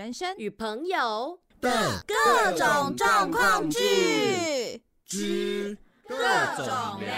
[0.00, 1.70] 人生与朋友的
[2.06, 5.76] 各种状况剧之
[6.08, 6.16] 各
[6.56, 6.64] 种
[7.00, 7.12] 聊。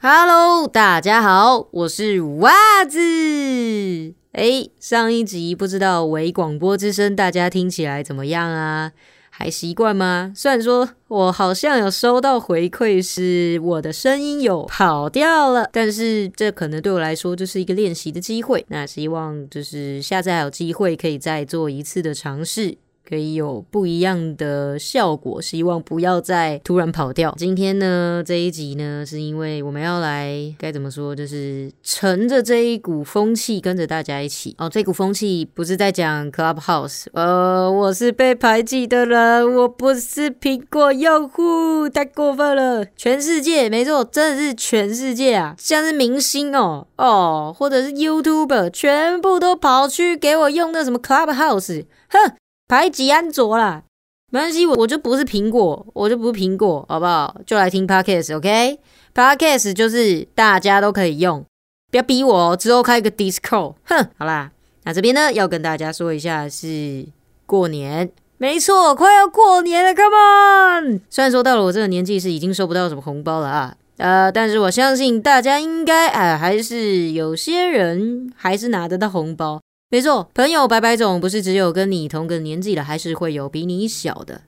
[0.00, 4.14] Hello，大家好，我是袜子。
[4.32, 8.92] 哎，上一集不知道微广播之声大家听起来怎么样啊？
[9.40, 10.30] 还习惯吗？
[10.36, 18.66] 虽然说我好像有收到回馈，是我的声音有跑掉了，但是这可能对我来说就是一个练习的机会。
[18.68, 22.76] 那希望就是下次还有机会可以再做一次的尝试。
[23.10, 27.34] 可以有不一样的效果，希望不要再突然跑掉。
[27.36, 34.68] 今天呢，这一集呢，是因为我们要来该怎么说，就是乘着这一股风气，跟着大家一起哦。
[34.70, 42.86] 这股风气不是在讲 Clubhouse，呃，我是被排挤的人，我不是苹果用户，太过分了。
[42.96, 52.39] 全世界，没错，真的是全世界啊，像是明星哦哦，或者是 YouTuber，全部都跑去给我用那什么 Clubhouse，哼。
[52.70, 53.82] 排挤安卓啦，
[54.30, 57.40] 没关系，我我就不是苹果，我就不是苹果，好不好？
[57.44, 61.44] 就来听 Podcast，OK？Podcast 就是大家都可以用，
[61.90, 62.56] 不要逼我哦。
[62.56, 64.52] 之后开一个 disco，哼，好啦。
[64.84, 67.04] 那这边呢，要跟大家说一下是
[67.44, 71.00] 过年，没错，快要过年了，Come on！
[71.10, 79.60] 虽然说到了我这个年纪是已经收不到什么红包了啊，呃，但是我相信大家应该哎，还是有些人还是拿得到红包。
[79.92, 84.42] 没错，朋友白白种，不是只有跟你同个年纪的，还是会有比你小的，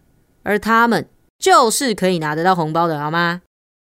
[0.45, 3.43] 而他们就是可以拿得到红包的，好吗？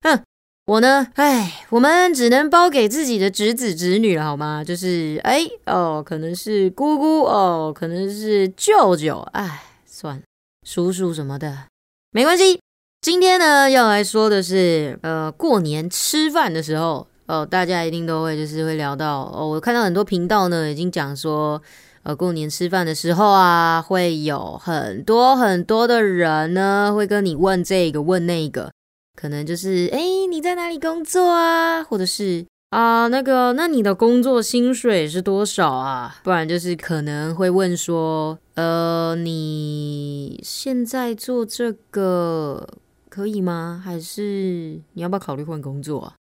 [0.03, 0.23] 哼，
[0.67, 4.63] 我呢，哎，我们只能包给自己的侄子侄女了，好吗？
[4.63, 10.23] 就是，哎，哦，可能是姑姑，哦，可能是舅舅，哎，算了，
[10.65, 11.67] 叔叔什么的，
[12.13, 12.61] 没关系。
[13.01, 17.09] 今天呢，要来说的是，呃，过年吃饭的时候。
[17.31, 21.63] 哦，大家一定都会就是会聊到哦，我看到很多频道呢已经讲说，
[22.03, 28.73] 呃，过年吃饭的时候啊，会有很多很多的人呢会跟你问这个问那个，
[29.15, 36.17] 可能就是哎你在哪里工作啊，或者是啊那个那你的工作薪水是多少啊？
[36.25, 42.67] 不然就是可能会问说，呃，你现在做这个
[43.09, 43.81] 可以吗？
[43.85, 46.15] 还是你要不要考虑换工作啊？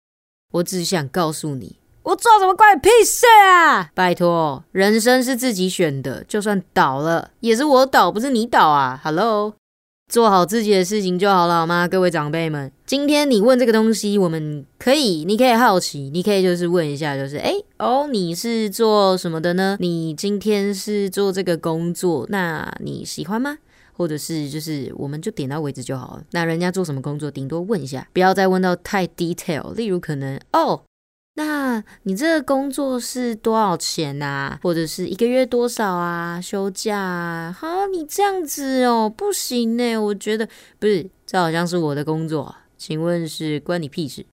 [0.57, 3.91] 我只想告诉你，我做什么关你屁事啊！
[3.93, 9.53] 拜托，人生是自己选的，就算倒了，也是我倒，不是你倒啊！Hello，
[10.11, 11.87] 做好自己的事情就好了，好吗？
[11.87, 19.77] 各位长辈们，今天你问这个东西，我们可以，你可以好奇，你可以就是问一下，就是哎哦，你是做什么的呢？
[19.79, 23.57] 你今天是做这个工作，那你喜欢吗？
[23.97, 26.23] 或者是就是我们就点到为止就好了。
[26.31, 29.73] 那人家做什么工作，顶多问一下，不要再问到太 detail。
[29.73, 30.83] 例如可能哦，
[31.33, 34.59] 那你这个工作是多少钱啊？
[34.61, 36.39] 或者是一个月多少啊？
[36.39, 37.51] 休假啊？
[37.59, 39.97] 哈，你这样子哦，不行呢。
[39.97, 40.47] 我觉得
[40.79, 44.25] 不是，这好像是我的工作，请问是关你屁事？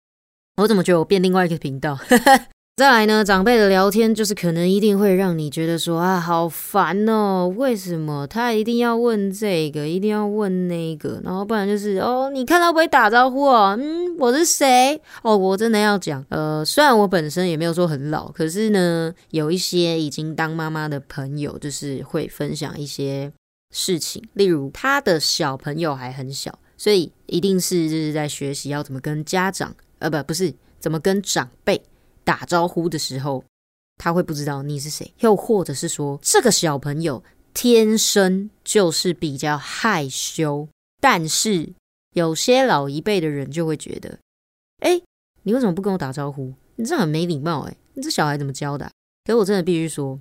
[0.58, 1.98] 我怎么觉得我变另外一个频道？
[2.76, 15.00] 再来呢，长辈的聊天就是可能一定会让你觉得说啊，好烦哦，为什么他一定要问这个，一定要问那个，然后不然就是哦，你看到不会打招呼哦，嗯，我是谁？
[15.22, 23.30] 哦，我真的要讲，呃，虽然我本身也没有说很老，可是呢，有一些已经当妈妈的朋友，就是会分享一些
[23.70, 31.80] 事情，例如他的小朋友还很小，所以一定是就是在学习要怎么跟家长，呃，不，不是怎么跟长辈。
[32.24, 33.44] 打招呼的时候，
[33.96, 40.68] 他会不知道你是谁，又或者是说这个小朋友天生就是比较害羞，
[41.00, 41.72] 但是
[42.14, 44.18] 有些老一辈的人就会觉得，
[44.80, 45.00] 哎，
[45.42, 46.54] 你为什么不跟我打招呼？
[46.76, 48.90] 你这很没礼貌，哎，你这小孩怎么教的？
[49.24, 50.18] 可我真的必须说，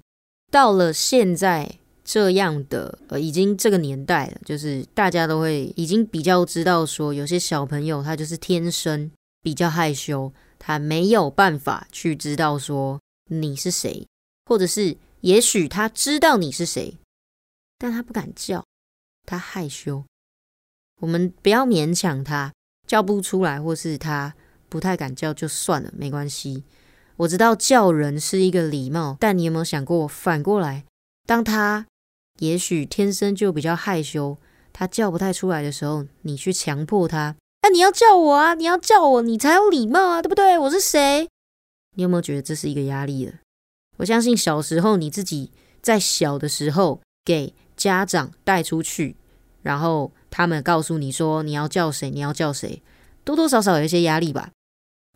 [0.51, 9.09] 到了现在这样的呃，已经这个年代了，就是大家都会已经比较知道说，有些小朋友他就是天生
[9.41, 10.31] 比较害羞。
[10.65, 14.07] 他没有办法去知道说你是谁，
[14.45, 16.97] 或者是也许他知道你是谁，
[17.77, 18.63] 但他不敢叫，
[19.25, 20.05] 他害羞。
[21.01, 22.53] 我们不要勉强他，
[22.87, 24.33] 叫不出来，或是他
[24.69, 26.63] 不太敢叫就算了，没关系。
[27.17, 30.85] 我知道叫人是一个礼貌，但你有没有想过，反过来，
[31.27, 31.85] 当他
[32.39, 34.37] 也许天生就比较害羞，
[34.71, 37.35] 他叫不太出来的时候，你去强迫他。
[37.73, 38.53] 你要叫我啊！
[38.53, 40.59] 你要叫我，你才有礼貌啊，对不对？
[40.59, 41.27] 我是谁？
[41.95, 43.33] 你有没有觉得这是一个压力了？
[43.97, 45.49] 我相信小时候你自己
[45.81, 49.15] 在小的时候给家长带出去，
[49.63, 52.83] 然后他们告诉你说你要叫谁，你要叫谁，
[53.23, 54.51] 多多少少有一些压力吧。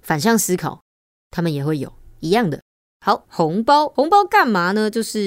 [0.02, 0.82] 反向思考，
[1.30, 2.64] 他们也会有一样的。
[3.00, 4.90] 好，红包，红包干嘛呢？
[4.90, 5.20] 就是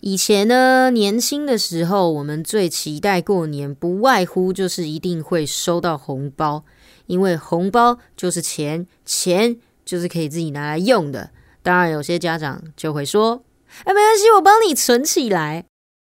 [0.00, 6.64] 以前呢，年轻的时候，我们最期待过年，不外乎就是一定会收到红包，
[7.06, 11.30] 因为红包就是钱，钱就是可以自己拿来用的。
[11.62, 13.42] 当然，有些家长就会说
[13.84, 15.66] ：“哎，没关系，我帮你存起来。”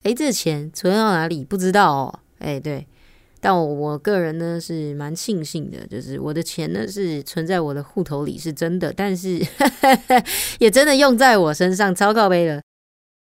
[0.06, 2.20] 哎，这钱存到哪里不知道哦。
[2.40, 2.88] 哎，对。
[3.42, 9.42] 但我我个人呢是蛮庆幸的，就是我的钱呢是存在我的户头里是真的，但是
[10.60, 12.62] 也真的用在我身上，超靠背了。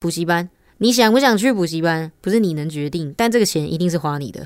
[0.00, 2.10] 补习班，你想不想去补习班？
[2.20, 4.44] 不是你能决定，但这个钱一定是花你的。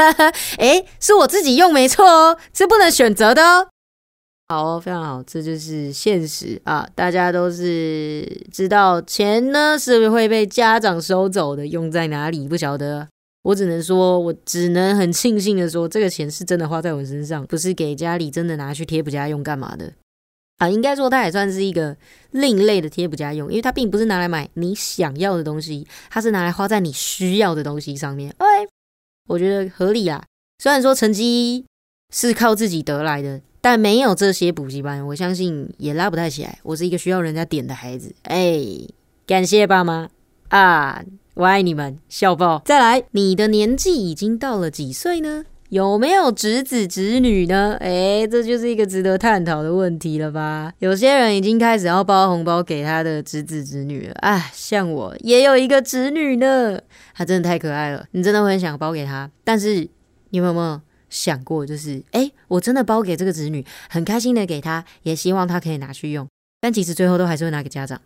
[0.58, 3.68] 哎，是我自己用没错哦，是不能选择的哦。
[4.48, 6.88] 好，非常好，这就是现实啊！
[6.94, 13.08] 大家都是知道钱呢是会被家长收走的，用在哪里不晓得。
[13.48, 19.90] 我只能说，我只能很庆幸的说，这个钱是真的花在我身上，不是给家里真的拿去贴补家用干嘛的
[20.58, 20.68] 啊？
[20.68, 21.96] 应该说，它也算是一个
[22.32, 28.30] 另类的贴补家用，因为它并不是拿来买你想要的东西，它是拿来花在你需要的东西上面。
[28.36, 28.46] 哎，
[29.28, 30.22] 我觉得合理啊。
[30.62, 31.64] 虽然说成绩
[32.12, 36.58] 是靠自己得来的，但没有这些补习班，我相信也拉不太起来。
[36.62, 38.14] 我是一个需要人家点的孩子。
[38.24, 38.60] 哎，
[39.26, 40.10] 感谢爸妈
[40.50, 41.02] 啊！
[41.38, 42.60] 我爱你们，笑爆！
[42.64, 45.44] 再来，你的年纪已经到了几岁呢？
[45.68, 47.76] 有没有侄子侄女呢？
[47.78, 50.72] 诶，这就是一个值得探讨的问题了吧？
[50.80, 54.14] 有些人已经开始要包红包给他的侄子侄女了。
[54.14, 56.76] 啊，像我也有一个侄女呢，
[57.14, 59.30] 她真的太可爱了，你真的会很想包给她。
[59.44, 59.88] 但是
[60.30, 66.26] 你有没有想过，就是诶，我真的包给这个侄女，很开心的给她，也希望她可以拿去用，
[66.60, 68.00] 但其实最后都还是会拿给家长，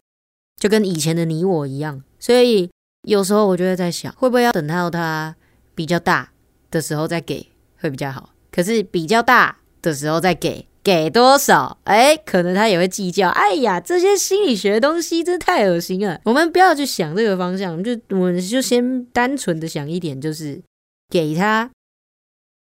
[0.61, 2.69] 就跟以前的你我一样，所以。
[3.03, 5.35] 有时候我就会在想，会不会要等到他
[5.75, 6.31] 比较大
[6.71, 7.49] 的时候再给
[7.81, 8.31] 会比较好？
[8.53, 11.79] 可是比较大的时候再给，给多少？
[11.83, 13.29] 哎，可能他也会计较。
[13.31, 16.21] 哎呀，这些心理学的东西真太恶心了。
[16.25, 20.63] 我们不要去想这个方向，我们就我们就先单纯的想一点，就是
[21.09, 21.69] 给他，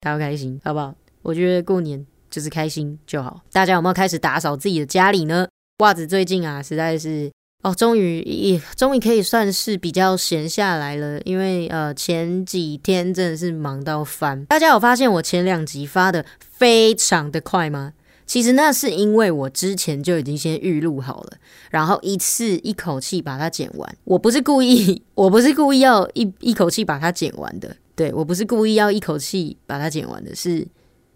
[0.02, 0.94] 他要开心，好不好？
[1.22, 3.42] 我觉得过年就是开心就好。
[3.54, 5.48] 大家有没有开始打扫自己的家里呢？
[5.78, 7.32] 袜子最近啊，实在是。
[7.66, 14.46] 哦，终于也终于可以算是比较闲下来了，因为呃前几天真的是忙到翻。
[14.46, 17.94] 大家有发现我前两集发的非常的快吗？
[18.28, 21.38] 其实那是因为我之前就已经先预录好了，
[21.72, 23.98] 然后一次一口气把它剪完。
[24.04, 27.76] 我不是故意，我不是故意要一一口气把它剪完的。
[27.96, 30.68] 对我不是故意要一口气把它剪完的，是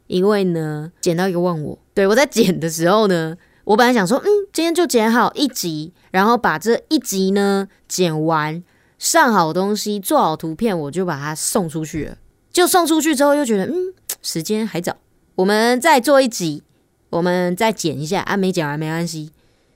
[0.08, 1.78] 因为呢剪到一个忘我。
[1.94, 3.38] 对我在剪的时候呢。
[3.70, 8.64] 我本来想说，嗯，今天就剪好一集，然后把这一集呢剪完，
[8.98, 12.18] 上好东西，做好图片，我就把它送出去了。
[12.52, 13.94] 就送出去之后，又觉得，嗯，
[14.24, 14.98] 时间还早，
[15.36, 16.64] 我们再做一集，
[17.12, 19.32] 我们再剪一下啊，没剪完没关系，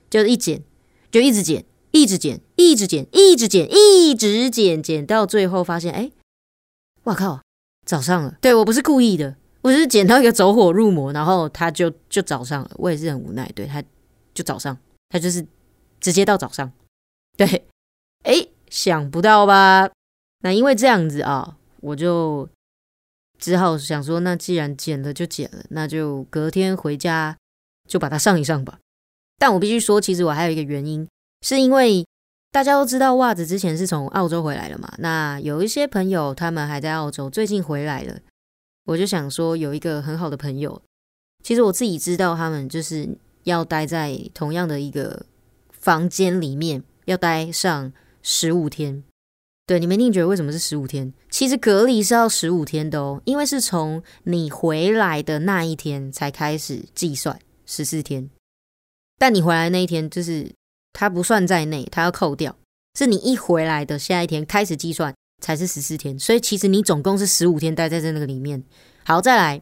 [0.10, 0.64] 就一剪，
[1.12, 6.10] 就一直剪，一直剪，一直剪，一直剪，一直剪，剪到最后发现，哎，
[7.04, 7.42] 哇靠，
[7.86, 9.36] 早上了，对我不是故意的。
[9.64, 13.82] 我是捡到一个走火入魔，然后他就就早上了，我也是很无奈，对他
[14.34, 14.78] 就早上，
[15.08, 15.44] 他就是
[16.02, 16.70] 直接到早上，
[17.38, 17.66] 对，
[18.24, 19.90] 哎，想不到吧？
[20.42, 22.50] 那因为这样子啊，我就
[23.40, 27.38] 只好想说，那既然剪了就剪了，那就隔天回家
[27.88, 28.80] 就把它上一上吧。
[29.38, 31.08] 但我必须说，其实我还有一个原因，
[31.42, 32.06] 是因为
[32.52, 38.20] 大家都知道袜子之前是从澳洲回来了嘛，那有一些朋友他们还在澳洲，最近回来了。
[38.86, 40.82] 我就想说，有一个很好的朋友，
[41.44, 45.26] 其实我自己知道，他们就是要待在同样的一个
[45.72, 49.04] 房间里面，要待上十五天。
[49.66, 51.14] 对，你们一定觉得为什么是十五天？
[51.30, 58.30] 其实隔离是要十五天的哦，因为是从你回来的那一天才开始计算十四天，
[59.18, 60.52] 但你回来那一天就是
[60.92, 62.54] 它不算在内，它要扣掉，
[63.00, 65.16] 是你一回来的下一天开始计算。
[65.44, 68.64] 才是十四天，所以其实你总共是十五天待在这那个里面。
[69.04, 69.62] 好，再来，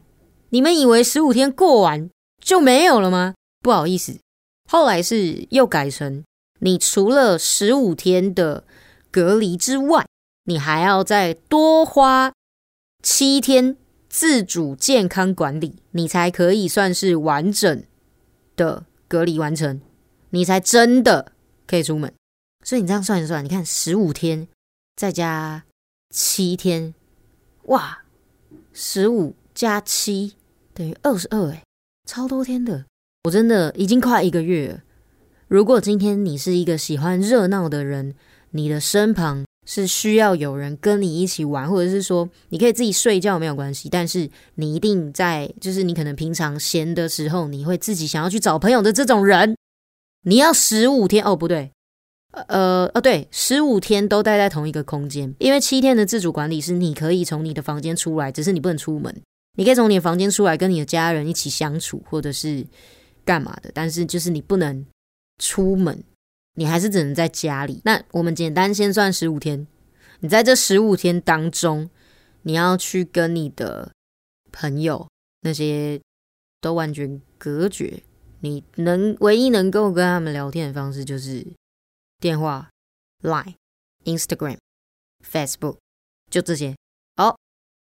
[0.50, 2.08] 你们以为十五天过完
[2.40, 3.34] 就没有了吗？
[3.60, 4.16] 不好意思，
[4.70, 6.22] 后来是又改成，
[6.60, 8.62] 你除了十五天的
[9.10, 10.06] 隔离之外，
[10.44, 12.32] 你还要再多花
[13.02, 13.76] 七天
[14.08, 17.82] 自主健康管理，你才可以算是完整
[18.54, 19.80] 的隔离完成，
[20.30, 21.32] 你才真的
[21.66, 22.14] 可以出门。
[22.64, 24.46] 所以你这样算一算，你看十五天
[24.94, 25.64] 再加。
[26.12, 26.92] 七天，
[27.64, 28.02] 哇，
[28.74, 30.34] 十五加七
[30.74, 31.62] 等于二十二，哎，
[32.06, 32.84] 超多天的，
[33.24, 34.80] 我真的已经快一个月了。
[35.48, 38.14] 如果今天你是一个喜欢热闹的人，
[38.50, 49.56] 你的身旁是需要有人跟你一起玩，或者是说你可以自己睡觉没有关系，但是你一定在，就是你可能平常闲的时候，你会自己想要去找朋友的这种人，
[50.24, 51.72] 你要十五天哦，不对，
[52.32, 59.14] 呃呃，对，十五天都待在同一个空间，因为七天的自主管理是你可以从你的房间出来，只是你不能出门。
[59.58, 62.66] 你可以从你的房间出来跟你的家人一起相处，或者是
[63.22, 64.86] 干嘛的，但是就是你不能
[65.38, 66.02] 出门，
[66.54, 67.82] 你还是只能在家里。
[67.84, 69.66] 那我们简单先算十五天，
[70.20, 71.90] 你在这十五天当中，
[72.44, 73.92] 你要去跟你的
[74.50, 75.06] 朋友
[75.42, 76.00] 那些
[76.62, 78.02] 都完全隔绝，
[78.40, 81.46] 你能唯一能够跟他们聊天的方式就是
[82.22, 82.70] 电话、
[83.22, 83.56] Line、
[84.04, 84.56] Instagram、
[85.28, 85.78] Facebook，
[86.30, 86.76] 就这些，
[87.16, 87.36] 哦，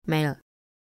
[0.04, 0.38] 没了。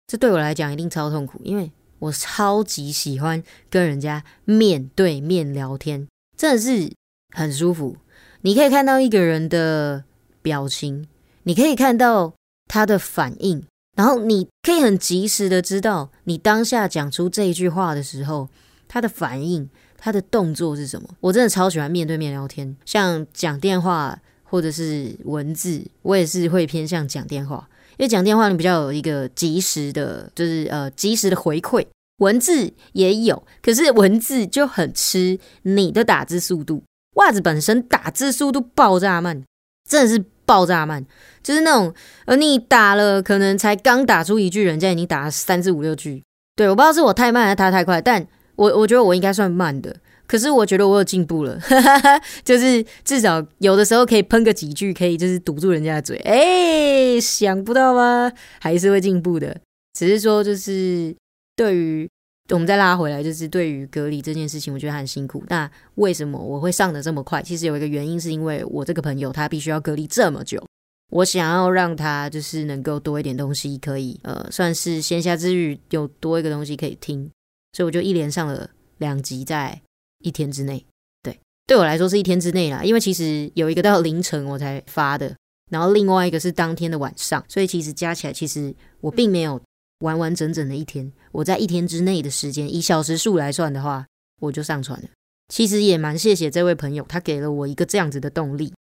[0.08, 1.70] 这对我来讲一定超痛苦，因为
[2.00, 6.08] 我超级喜欢跟人家面对面聊天，
[6.38, 6.90] 真的是
[7.36, 7.98] 很舒服。
[8.44, 10.06] 你可以看到一个人的
[10.42, 11.10] 表情，
[11.44, 12.34] 你可以看到
[12.68, 13.68] 他的反应，
[13.98, 18.48] 然后你可以很及时的知道你当下讲出这一句话的时候，
[18.88, 21.10] 他的反应、他的动作是什么。
[21.20, 27.68] 我真的超喜欢面对面聊天，像讲电话或者是文字，我也是会偏向讲电话。
[27.98, 31.84] 因为讲电话你比较有一个及时的，就是呃及时的回馈，
[32.18, 36.84] 文字也有，可是文字就很吃你的打字速度。
[37.16, 39.44] 袜子本身打字速度爆炸慢，
[39.90, 41.04] 真的是爆炸慢，
[41.42, 41.92] 就是那种
[42.26, 46.22] 呃你打了可能才刚打出一句，人家已经打了三四五六句。
[46.56, 49.96] 对，我不知道是我太慢还是他太快，但我我觉得我应该算慢的。
[50.28, 51.58] 可是我觉得我有进步了，
[52.44, 56.18] 就是至少有的时候可以喷个几句，可以就是堵住人家的嘴。
[56.18, 58.30] 哎，想不到吗？
[58.60, 59.56] 还是会进步的。
[59.98, 61.16] 只是说，就是
[61.56, 62.10] 对于
[62.50, 65.42] 我们再拉回来，就是对于隔离这件事情，我觉得很辛苦。
[65.48, 67.42] 那为什么我会上的这么快？
[67.42, 70.62] 其实有一个原因，是因为我这个朋友他必须要隔离这么久，
[71.10, 77.32] 我想要让他就是能够多一点东西，可以呃算是闲暇之余有多一个东西可以听，
[77.74, 79.82] 所以我就一连上了两集在。
[80.24, 80.84] 一天之内，
[81.22, 85.38] 对，对我来说是一天之内啦，因为其实有一个到凌晨我才发的，
[85.70, 89.62] 然后另外一个是当天的晚上，所以其实加起来，其实我并没有
[90.00, 91.14] 完完整整的一天。
[91.32, 94.08] 我在一天之内的时间，以小时数来算的话，
[94.42, 95.08] 我就上传了。
[95.50, 98.74] 其实也蛮谢谢这位朋友，他给了我一个这样子的动力，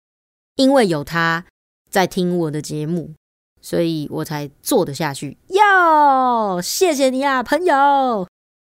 [0.56, 1.46] 因为有他
[1.92, 3.14] 在听我的节目，
[3.62, 5.38] 所以我才做得下去。
[5.50, 8.26] 哟，谢谢你啊，朋友。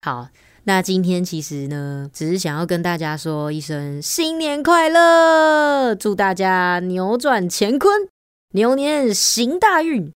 [0.08, 0.30] 好。
[0.64, 8.08] 那今天其实呢，只是想要跟大家说一声新年快乐，祝大家扭转乾坤，
[8.54, 10.10] 牛年行大运。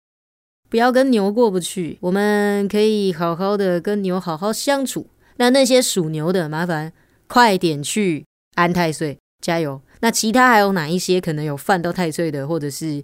[0.69, 5.07] 不要跟牛过不去，我们可以好好的跟牛好好相处。
[5.37, 6.93] 那那些属牛的，麻烦
[7.27, 8.27] 快点去
[8.57, 9.81] 安太岁，加油。
[10.01, 13.03] 那其他还有哪一些可能有犯到太岁的，或者是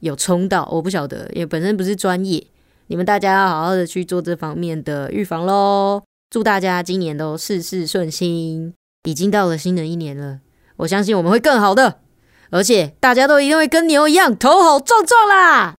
[0.00, 2.44] 有冲到，我不晓得，因为本身不是专业。
[2.88, 6.02] 你们大家要好好的去做这方面的预防喽。
[6.28, 8.74] 祝大家今年都事事顺心！
[9.04, 10.40] 已经到了新的一年了，
[10.78, 12.00] 我相信我们会更好的，
[12.50, 15.76] 而且大家都一定会跟牛一样头好壮壮啦！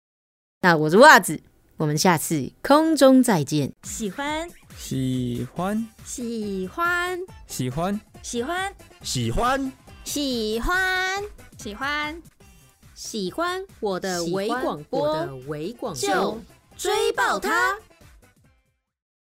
[0.62, 1.42] 那我是袜子，
[1.76, 3.74] 我们下次空中再见。
[3.84, 8.02] 喜欢，喜欢，喜欢，喜欢，
[8.32, 8.74] 喜欢，
[9.04, 9.72] 喜欢，
[10.06, 11.24] 喜欢，
[11.58, 12.22] 喜欢，
[12.96, 13.66] 喜欢。
[13.82, 15.28] 我的微广播，
[15.94, 16.40] 就
[16.78, 17.78] 追爆它！